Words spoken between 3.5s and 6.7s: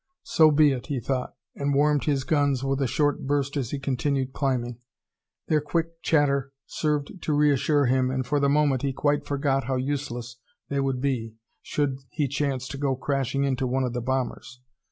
as he continued climbing. Their quick chatter